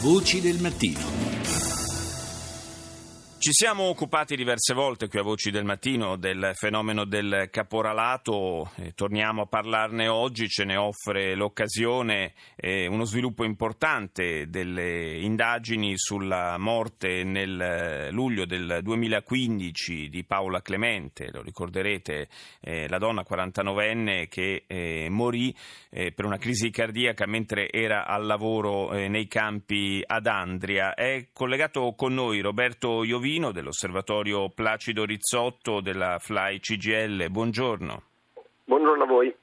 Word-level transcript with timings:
Voci 0.00 0.40
del 0.40 0.60
mattino. 0.60 1.27
Ci 3.48 3.54
siamo 3.54 3.84
occupati 3.84 4.36
diverse 4.36 4.74
volte 4.74 5.08
qui 5.08 5.20
a 5.20 5.22
Voci 5.22 5.50
del 5.50 5.64
Mattino 5.64 6.16
del 6.16 6.50
fenomeno 6.52 7.06
del 7.06 7.48
caporalato, 7.50 8.70
eh, 8.76 8.92
torniamo 8.92 9.40
a 9.40 9.46
parlarne 9.46 10.06
oggi, 10.06 10.50
ce 10.50 10.64
ne 10.64 10.76
offre 10.76 11.34
l'occasione 11.34 12.34
eh, 12.56 12.86
uno 12.86 13.04
sviluppo 13.04 13.44
importante 13.44 14.50
delle 14.50 15.16
indagini 15.20 15.94
sulla 15.96 16.58
morte 16.58 17.24
nel 17.24 17.58
eh, 17.58 18.10
luglio 18.10 18.44
del 18.44 18.80
2015 18.82 20.10
di 20.10 20.24
Paola 20.24 20.60
Clemente, 20.60 21.30
lo 21.32 21.40
ricorderete, 21.40 22.28
eh, 22.60 22.86
la 22.86 22.98
donna 22.98 23.24
49enne 23.26 24.28
che 24.28 24.64
eh, 24.66 25.06
morì 25.08 25.56
eh, 25.88 26.12
per 26.12 26.26
una 26.26 26.36
crisi 26.36 26.68
cardiaca 26.68 27.24
mentre 27.24 27.70
era 27.70 28.04
al 28.04 28.26
lavoro 28.26 28.90
nei 28.92 29.26
campi 29.26 30.02
ad 30.04 30.26
Andria. 30.26 30.92
È 30.92 31.28
collegato 31.32 31.94
con 31.96 32.12
noi 32.12 32.40
Roberto 32.40 33.04
Iovino 33.04 33.36
Pavino 33.38 33.52
dell'Osservatorio 33.52 34.48
Placido 34.48 35.04
Rizzotto 35.04 35.80
della 35.80 36.18
Fly 36.18 36.58
CGL. 36.58 37.30
Buongiorno. 37.30 38.02
Buongiorno 38.64 39.04
a 39.04 39.06
voi. 39.06 39.34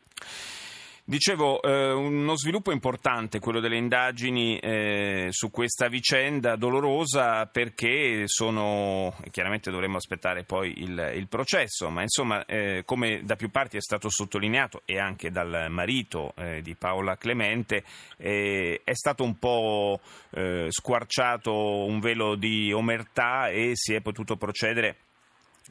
Dicevo, 1.07 1.61
eh, 1.61 1.91
uno 1.91 2.35
sviluppo 2.35 2.71
importante 2.71 3.37
quello 3.37 3.59
delle 3.59 3.77
indagini 3.77 4.57
eh, 4.57 5.27
su 5.29 5.51
questa 5.51 5.87
vicenda 5.87 6.55
dolorosa 6.55 7.45
perché 7.45 8.23
sono, 8.25 9.15
chiaramente 9.29 9.69
dovremmo 9.69 9.97
aspettare 9.97 10.45
poi 10.45 10.73
il, 10.77 11.11
il 11.13 11.27
processo, 11.27 11.91
ma 11.91 12.01
insomma 12.01 12.43
eh, 12.45 12.81
come 12.85 13.21
da 13.23 13.35
più 13.35 13.51
parti 13.51 13.77
è 13.77 13.81
stato 13.81 14.09
sottolineato 14.09 14.81
e 14.85 14.97
anche 14.97 15.29
dal 15.29 15.67
marito 15.69 16.33
eh, 16.37 16.63
di 16.63 16.73
Paola 16.73 17.17
Clemente 17.17 17.83
eh, 18.17 18.81
è 18.83 18.95
stato 18.95 19.23
un 19.23 19.37
po' 19.37 19.99
eh, 20.31 20.65
squarciato 20.69 21.85
un 21.85 21.99
velo 21.99 22.33
di 22.33 22.73
omertà 22.73 23.49
e 23.49 23.73
si 23.75 23.93
è 23.93 24.01
potuto 24.01 24.37
procedere 24.37 25.04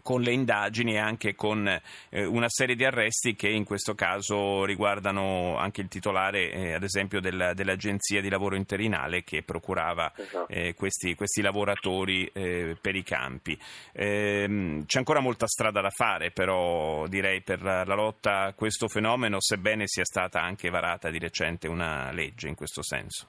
con 0.02 0.20
le 0.20 0.32
indagini 0.32 0.94
e 0.94 0.98
anche 0.98 1.34
con 1.34 1.66
eh, 1.66 2.24
una 2.24 2.48
serie 2.48 2.74
di 2.74 2.84
arresti 2.84 3.34
che 3.34 3.48
in 3.48 3.64
questo 3.64 3.94
caso 3.94 4.64
riguardano 4.64 5.56
anche 5.56 5.80
il 5.80 5.88
titolare, 5.88 6.50
eh, 6.50 6.72
ad 6.74 6.82
esempio, 6.82 7.20
della, 7.20 7.54
dell'agenzia 7.54 8.20
di 8.20 8.28
lavoro 8.28 8.56
interinale 8.56 9.22
che 9.22 9.42
procurava 9.42 10.12
esatto. 10.16 10.52
eh, 10.52 10.74
questi, 10.74 11.14
questi, 11.14 11.42
lavoratori 11.42 12.28
eh, 12.32 12.76
per 12.80 12.96
i 12.96 13.02
campi. 13.02 13.58
Ehm, 13.92 14.84
c'è 14.86 14.98
ancora 14.98 15.20
molta 15.20 15.46
strada 15.46 15.80
da 15.80 15.90
fare, 15.90 16.30
però, 16.30 17.06
direi, 17.06 17.42
per 17.42 17.62
la, 17.62 17.84
la 17.84 17.94
lotta 17.94 18.42
a 18.42 18.52
questo 18.54 18.88
fenomeno, 18.88 19.40
sebbene 19.40 19.86
sia 19.86 20.04
stata 20.04 20.40
anche 20.40 20.70
varata 20.70 21.10
di 21.10 21.18
recente 21.18 21.68
una 21.68 22.10
legge 22.12 22.48
in 22.48 22.54
questo 22.54 22.82
senso. 22.82 23.28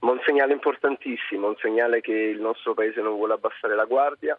Ma 0.00 0.12
un 0.12 0.20
segnale 0.24 0.54
importantissimo, 0.54 1.48
un 1.48 1.56
segnale 1.58 2.00
che 2.00 2.12
il 2.12 2.40
nostro 2.40 2.72
Paese 2.72 3.02
non 3.02 3.16
vuole 3.16 3.34
abbassare 3.34 3.74
la 3.74 3.84
guardia, 3.84 4.38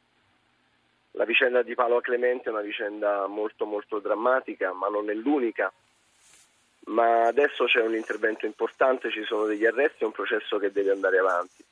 la 1.11 1.25
vicenda 1.25 1.61
di 1.61 1.75
Paolo 1.75 1.99
Clemente 1.99 2.49
è 2.49 2.51
una 2.51 2.61
vicenda 2.61 3.27
molto 3.27 3.65
molto 3.65 3.99
drammatica, 3.99 4.71
ma 4.73 4.87
non 4.87 5.09
è 5.09 5.13
l'unica. 5.13 5.71
Ma 6.85 7.27
adesso 7.27 7.65
c'è 7.65 7.81
un 7.81 7.95
intervento 7.95 8.45
importante, 8.45 9.11
ci 9.11 9.23
sono 9.23 9.45
degli 9.45 9.65
arresti 9.65 10.03
e 10.03 10.05
un 10.05 10.11
processo 10.11 10.57
che 10.57 10.71
deve 10.71 10.91
andare 10.91 11.19
avanti. 11.19 11.63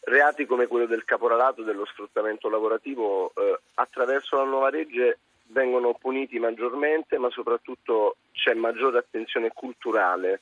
Reati 0.00 0.44
come 0.44 0.66
quello 0.66 0.86
del 0.86 1.04
caporalato, 1.04 1.62
dello 1.62 1.86
sfruttamento 1.86 2.50
lavorativo, 2.50 3.32
eh, 3.34 3.58
attraverso 3.74 4.36
la 4.36 4.44
nuova 4.44 4.68
legge 4.68 5.18
vengono 5.46 5.94
puniti 5.94 6.38
maggiormente, 6.38 7.16
ma 7.18 7.30
soprattutto 7.30 8.16
c'è 8.32 8.52
maggiore 8.54 8.98
attenzione 8.98 9.50
culturale 9.52 10.40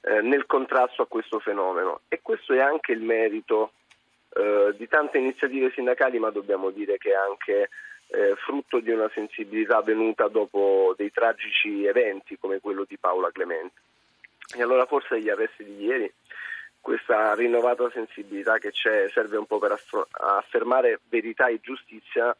eh, 0.00 0.20
nel 0.22 0.46
contrasto 0.46 1.02
a 1.02 1.06
questo 1.06 1.38
fenomeno. 1.38 2.00
E 2.08 2.20
questo 2.20 2.54
è 2.54 2.60
anche 2.60 2.92
il 2.92 3.02
merito 3.02 3.72
eh, 4.34 4.74
di 4.76 4.88
tante 4.88 5.18
iniziative 5.18 5.70
sindacali, 5.72 6.18
ma 6.18 6.30
dobbiamo 6.30 6.70
dire 6.70 6.96
che 6.98 7.10
è 7.10 7.14
anche 7.14 7.68
eh, 8.08 8.34
frutto 8.36 8.80
di 8.80 8.90
una 8.90 9.10
sensibilità 9.14 9.80
venuta 9.82 10.28
dopo 10.28 10.94
dei 10.96 11.10
tragici 11.10 11.84
eventi 11.84 12.38
come 12.38 12.60
quello 12.60 12.84
di 12.86 12.98
Paola 12.98 13.30
Clemente. 13.30 13.80
E 14.56 14.62
allora 14.62 14.86
forse 14.86 15.20
gli 15.20 15.30
arresti 15.30 15.64
di 15.64 15.84
ieri, 15.84 16.12
questa 16.80 17.34
rinnovata 17.34 17.90
sensibilità 17.90 18.58
che 18.58 18.70
c'è 18.70 19.08
serve 19.08 19.36
un 19.36 19.46
po' 19.46 19.58
per 19.58 19.80
affermare 20.10 21.00
verità 21.08 21.46
e 21.46 21.60
giustizia 21.62 22.36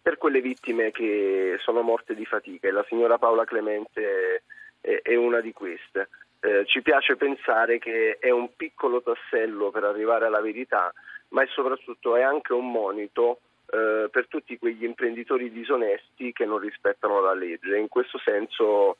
per 0.00 0.18
quelle 0.18 0.40
vittime 0.40 0.90
che 0.90 1.56
sono 1.60 1.82
morte 1.82 2.14
di 2.14 2.24
fatica 2.24 2.68
e 2.68 2.72
la 2.72 2.84
signora 2.88 3.18
Paola 3.18 3.44
Clemente 3.44 4.42
è, 4.80 5.00
è 5.02 5.14
una 5.14 5.40
di 5.40 5.52
queste. 5.52 6.08
Eh, 6.40 6.64
ci 6.66 6.82
piace 6.82 7.16
pensare 7.16 7.78
che 7.78 8.18
è 8.18 8.30
un 8.30 8.54
piccolo 8.56 9.02
tassello 9.02 9.70
per 9.70 9.84
arrivare 9.84 10.26
alla 10.26 10.40
verità 10.40 10.92
ma 11.30 11.42
è 11.42 11.46
soprattutto 11.48 12.16
è 12.16 12.22
anche 12.22 12.52
un 12.52 12.70
monito 12.70 13.40
eh, 13.70 14.08
per 14.10 14.26
tutti 14.28 14.58
quegli 14.58 14.84
imprenditori 14.84 15.50
disonesti 15.50 16.32
che 16.32 16.44
non 16.44 16.58
rispettano 16.58 17.20
la 17.20 17.34
legge. 17.34 17.76
In 17.76 17.88
questo 17.88 18.18
senso 18.18 18.96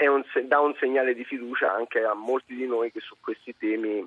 un, 0.00 0.24
dà 0.46 0.60
un 0.60 0.74
segnale 0.78 1.14
di 1.14 1.24
fiducia 1.24 1.72
anche 1.72 2.02
a 2.02 2.14
molti 2.14 2.54
di 2.54 2.66
noi 2.66 2.90
che 2.90 3.00
su 3.00 3.16
questi 3.20 3.56
temi 3.56 4.04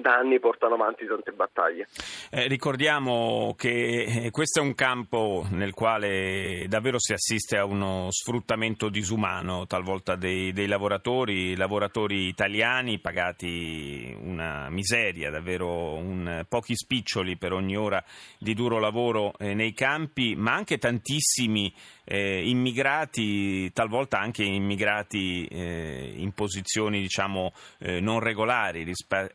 da 0.00 0.14
anni 0.14 0.40
portano 0.40 0.74
avanti 0.74 1.06
tante 1.06 1.32
battaglie. 1.32 1.86
Eh, 2.30 2.46
ricordiamo 2.48 3.54
che 3.56 4.04
eh, 4.04 4.30
questo 4.30 4.60
è 4.60 4.62
un 4.62 4.74
campo 4.74 5.44
nel 5.50 5.74
quale 5.74 6.64
davvero 6.68 6.98
si 6.98 7.12
assiste 7.12 7.58
a 7.58 7.64
uno 7.64 8.08
sfruttamento 8.10 8.88
disumano 8.88 9.66
talvolta 9.66 10.16
dei, 10.16 10.52
dei 10.52 10.66
lavoratori, 10.66 11.56
lavoratori 11.56 12.26
italiani 12.26 13.00
pagati 13.00 14.16
una 14.20 14.68
miseria, 14.70 15.30
davvero 15.30 15.94
un, 15.94 16.44
pochi 16.48 16.74
spiccioli 16.74 17.36
per 17.36 17.52
ogni 17.52 17.76
ora 17.76 18.02
di 18.38 18.54
duro 18.54 18.78
lavoro 18.78 19.34
eh, 19.38 19.54
nei 19.54 19.74
campi, 19.74 20.34
ma 20.34 20.54
anche 20.54 20.78
tantissimi 20.78 21.72
eh, 22.04 22.48
immigrati, 22.48 23.72
talvolta 23.72 24.18
anche 24.18 24.42
immigrati 24.42 25.46
eh, 25.46 26.12
in 26.16 26.32
posizioni 26.32 27.00
diciamo, 27.00 27.52
eh, 27.78 28.00
non 28.00 28.20
regolari 28.20 28.82
rispe- 28.82 29.30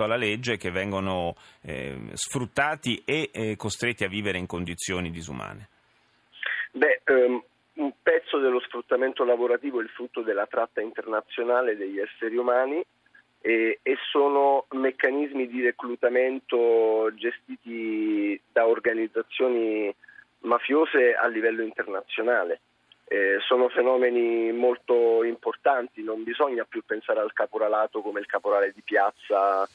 rispetto 0.00 0.04
alla 0.04 0.16
legge 0.16 0.56
che 0.56 0.70
vengono 0.70 1.34
eh, 1.62 1.96
sfruttati 2.14 3.02
e 3.04 3.30
eh, 3.32 3.56
costretti 3.56 4.04
a 4.04 4.08
vivere 4.08 4.38
in 4.38 4.46
condizioni 4.46 5.10
disumane. 5.10 5.68
Beh, 6.72 7.02
um, 7.06 7.42
un 7.74 7.92
pezzo 8.02 8.38
dello 8.38 8.60
sfruttamento 8.60 9.24
lavorativo 9.24 9.80
è 9.80 9.82
il 9.82 9.88
frutto 9.90 10.22
della 10.22 10.46
tratta 10.46 10.80
internazionale 10.80 11.76
degli 11.76 11.98
esseri 11.98 12.36
umani 12.36 12.82
e, 13.40 13.80
e 13.82 13.96
sono 14.10 14.66
meccanismi 14.70 15.48
di 15.48 15.62
reclutamento 15.62 17.10
gestiti 17.14 18.40
da 18.52 18.66
organizzazioni 18.66 19.94
mafiose 20.40 21.14
a 21.14 21.26
livello 21.26 21.62
internazionale. 21.62 22.60
Eh, 23.12 23.38
sono 23.40 23.68
fenomeni 23.70 24.52
molto 24.52 25.24
importanti, 25.24 26.00
non 26.00 26.22
bisogna 26.22 26.64
più 26.64 26.84
pensare 26.86 27.18
al 27.18 27.32
caporalato 27.32 28.02
come 28.02 28.20
il 28.20 28.26
caporale 28.26 28.70
di 28.72 28.82
piazza 28.82 29.68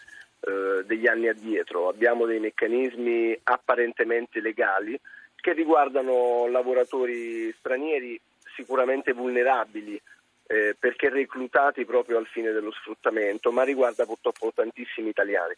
degli 0.86 1.08
anni 1.08 1.28
addietro, 1.28 1.88
abbiamo 1.88 2.26
dei 2.26 2.40
meccanismi 2.40 3.40
apparentemente 3.44 4.42
legali 4.42 5.00
che 5.36 5.54
riguardano 5.54 6.48
lavoratori 6.48 7.54
stranieri 7.60 8.20
sicuramente 8.56 9.14
vulnerabili 9.14 10.02
eh, 10.48 10.76
perché 10.78 11.10
reclutati 11.10 11.86
proprio 11.86 12.18
al 12.18 12.28
fine 12.28 12.52
dello 12.52 12.72
sfruttamento, 12.72 13.52
ma 13.52 13.64
riguarda 13.64 14.06
purtroppo 14.06 14.52
tantissimi 14.54 15.10
italiani. 15.10 15.54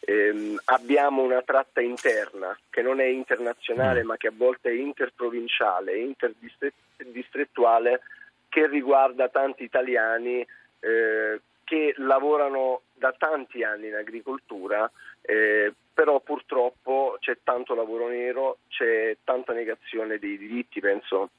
Eh, 0.00 0.56
abbiamo 0.64 1.22
una 1.22 1.42
tratta 1.42 1.80
interna 1.80 2.56
che 2.70 2.80
non 2.80 3.00
è 3.00 3.04
internazionale 3.04 4.02
mm. 4.02 4.06
ma 4.06 4.16
che 4.16 4.28
a 4.28 4.32
volte 4.34 4.70
è 4.70 4.72
interprovinciale, 4.72 5.98
interdistrettuale 5.98 8.00
che 8.48 8.66
riguarda 8.66 9.28
tanti 9.28 9.62
italiani 9.62 10.44
eh, 10.80 11.40
che 11.64 11.94
lavorano 11.98 12.80
da 13.00 13.14
tanti 13.16 13.64
anni 13.64 13.88
in 13.88 13.94
agricoltura, 13.94 14.88
eh, 15.22 15.72
però 15.92 16.20
purtroppo 16.20 17.16
c'è 17.18 17.38
tanto 17.42 17.74
lavoro 17.74 18.08
nero, 18.08 18.58
c'è 18.68 19.16
tanta 19.24 19.54
negazione 19.54 20.18
dei 20.18 20.36
diritti, 20.36 20.80
penso, 20.80 21.30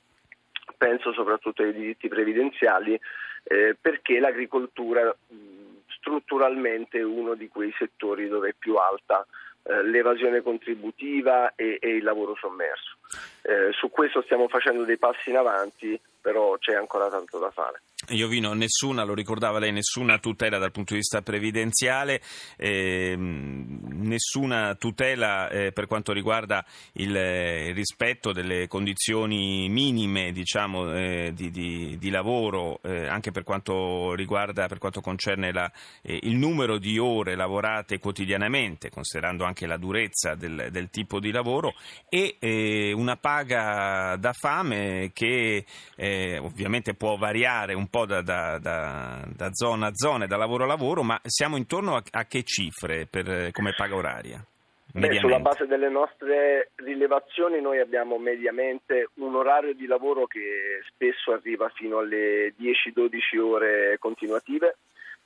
penso 0.75 1.13
soprattutto 1.13 1.62
ai 1.62 1.72
diritti 1.72 2.08
previdenziali, 2.08 3.00
eh, 3.44 3.78
perché 3.80 4.19
l'agricoltura 4.19 5.16
strutturalmente 5.98 7.00
uno 7.04 7.36
di 7.36 7.48
quei 7.48 7.72
settori 7.78 8.28
dove 8.28 8.50
è 8.50 8.56
più 8.58 8.75
alta 8.75 9.24
eh, 9.63 9.84
l'evasione 9.84 10.42
contributiva 10.42 11.54
e, 11.54 11.78
e, 11.80 11.90
il 11.90 12.04
lavoro 12.04 12.36
sommerso. 12.40 12.98
Eh, 13.44 13.72
su 13.74 13.90
questo 13.90 14.22
stiamo 14.22 14.48
facendo 14.48 14.84
dei 14.84 14.98
passi 14.98 15.30
in 15.30 15.38
avanti, 15.38 16.00
però 16.22 16.58
c'è 16.58 16.76
ancora 16.76 17.10
tanto 17.10 17.40
da 17.40 17.50
fare. 17.50 17.82
Iovino, 18.10 18.54
nessuna, 18.54 19.04
lo 19.04 19.14
ricordava 19.14 19.60
lei, 19.60 19.72
nessuna 19.72 20.18
tutela 20.18 20.58
dal 20.58 20.72
punto 20.72 20.94
di 20.94 21.00
vista 21.00 21.22
previdenziale, 21.22 22.20
eh, 22.58 23.16
nessuna 23.16 24.74
tutela 24.74 25.50
eh, 25.50 25.72
per 25.72 25.86
quanto 25.86 26.12
riguarda 26.12 26.66
il, 26.94 27.16
eh, 27.16 27.68
il, 27.68 27.76
rispetto 27.76 28.32
delle 28.32 28.68
condizioni 28.68 29.70
minime 29.70 30.32
diciamo, 30.32 30.96
eh, 30.96 31.32
di, 31.36 31.52
di, 31.52 31.98
di, 32.00 32.10
lavoro, 32.10 32.80
eh, 32.82 33.08
anche 33.08 33.30
per 33.30 33.44
quanto 33.44 34.16
riguarda, 34.16 34.68
per 34.68 34.80
quanto 34.80 35.02
concerne 35.02 35.54
la, 35.54 35.72
eh, 36.02 36.20
il 36.24 36.36
numero 36.36 36.80
di 36.80 36.98
ore 36.98 37.36
lavorate 37.36 38.00
quotidianamente, 38.00 38.90
considerando 38.90 39.46
anche 39.46 39.68
la 39.68 39.78
durezza 39.78 40.34
del, 40.34 40.70
del 40.72 40.90
tipo 40.90 41.20
di 41.20 41.32
lavoro, 41.32 41.74
e 42.10 42.94
una 42.96 43.16
paga 43.31 44.18
da 44.18 44.33
fame 44.33 45.12
che 45.13 45.63
ovviamente 46.42 46.94
può 46.94 47.16
variare 47.16 47.74
un 47.74 47.88
po' 47.88 48.06
da, 48.06 48.22
da, 48.22 48.57
da, 48.60 49.24
da, 49.33 49.50
zona 49.54 49.88
a 49.88 49.94
zona 49.94 50.25
e 50.25 50.28
da 50.28 50.36
lavoro 50.36 50.66
a 50.66 50.68
lavoro, 50.68 51.01
ma 51.04 51.19
siamo 51.24 51.56
intorno 51.56 51.95
a, 51.95 52.04
a 52.12 52.25
che 52.25 52.44
cifre 52.44 53.07
per, 53.10 53.51
come 53.51 53.74
paga 53.75 53.95
oraria? 53.95 54.45
Beh, 54.94 55.19
sulla 55.19 55.39
base 55.39 55.68
delle 55.68 55.88
nostre 55.88 56.72
rilevazioni 56.75 57.62
noi 57.62 57.80
abbiamo 57.80 58.18
mediamente 58.18 59.07
un 59.16 59.36
orario 59.36 59.74
di 59.74 59.86
lavoro 59.86 60.27
che 60.27 60.81
spesso 60.89 61.31
arriva 61.31 61.69
fino 61.74 62.00
alle 62.00 62.54
10-12 62.60 63.39
ore 63.39 63.95
continuative 64.00 64.75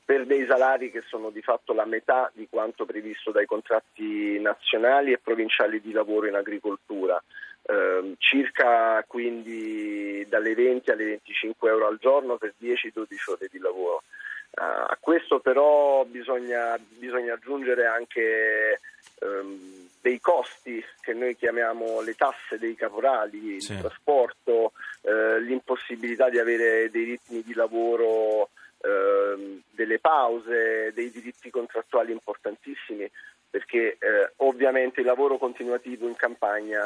per 0.05 0.27
dei 0.27 0.45
salari 0.47 0.91
che 0.91 1.01
sono 1.07 1.31
di 1.31 1.41
fatto 1.41 1.73
la 1.73 1.85
metà 1.85 2.29
di 2.35 2.47
quanto 2.47 2.85
previsto 2.85 3.31
dai 3.31 3.47
contratti 3.47 4.39
nazionali 4.39 5.11
e 5.11 5.17
provinciali 5.17 5.81
di 5.81 5.91
lavoro 5.91 6.27
in 6.27 6.35
agricoltura. 6.35 7.19
Eh, 7.67 8.13
circa 8.19 9.03
quindi 9.07 10.23
dalle 10.29 10.53
20 10.53 10.91
alle 10.91 11.05
25 11.05 11.67
euro 11.67 11.87
al 11.87 11.97
giorno 11.97 12.37
per 12.37 12.53
10-12 12.61 13.31
ore 13.31 13.47
di 13.51 13.57
lavoro. 13.57 14.03
Uh, 14.51 14.87
a 14.87 14.97
questo 15.01 15.39
però 15.39 16.05
bisogna, 16.05 16.79
bisogna 16.97 17.33
aggiungere 17.33 17.87
anche 17.87 18.79
um, 19.19 19.89
dei 19.99 20.21
costi 20.21 20.81
che 21.01 21.13
noi 21.13 21.35
chiamiamo 21.35 21.99
le 22.01 22.13
tasse 22.13 22.57
dei 22.57 22.75
caporali, 22.75 23.59
sì. 23.59 23.73
il 23.73 23.79
trasporto, 23.79 24.71
uh, 25.01 25.37
l'impossibilità 25.39 26.29
di 26.29 26.39
avere 26.39 26.89
dei 26.89 27.03
ritmi 27.03 27.41
di 27.41 27.53
lavoro, 27.53 28.49
uh, 28.77 29.61
delle 29.71 29.99
pause, 29.99 30.93
dei 30.93 31.11
diritti 31.11 31.49
contrattuali 31.49 32.13
importantissimi 32.13 33.09
perché 33.49 33.97
eh, 33.99 34.33
ovviamente 34.37 35.01
il 35.01 35.05
lavoro 35.05 35.37
continuativo 35.37 36.07
in 36.07 36.15
campagna 36.15 36.81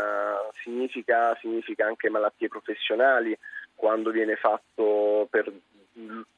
significa, 0.63 1.35
significa, 1.39 1.85
anche 1.85 2.09
malattie 2.09 2.47
professionali 2.47 3.37
quando 3.75 4.11
viene 4.11 4.35
fatto 4.35 5.27
per 5.29 5.51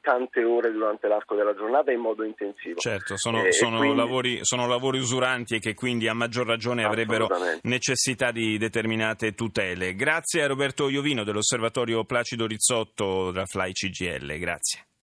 tante 0.00 0.42
ore 0.42 0.72
durante 0.72 1.06
l'arco 1.06 1.34
della 1.34 1.54
giornata 1.54 1.92
in 1.92 2.00
modo 2.00 2.24
intensivo. 2.24 2.78
Certo, 2.78 3.16
sono, 3.16 3.44
eh, 3.44 3.52
sono, 3.52 3.78
quindi... 3.78 3.96
lavori, 3.96 4.38
sono, 4.42 4.66
lavori, 4.66 4.98
usuranti 4.98 5.56
e 5.56 5.58
che 5.58 5.74
quindi 5.74 6.08
a 6.08 6.14
maggior 6.14 6.46
ragione 6.46 6.84
avrebbero 6.84 7.28
necessità 7.62 8.30
di 8.32 8.58
determinate 8.58 9.32
tutele. 9.32 9.94
Grazie 9.94 10.42
a 10.42 10.46
Roberto 10.46 10.88
Iovino 10.88 11.24
dell'Osservatorio 11.24 12.04
Placido 12.04 12.46
Rizzotto 12.46 13.30
della 13.30 13.46
Fly 13.46 13.72
CGL. 13.72 14.38
Grazie. 14.38 14.86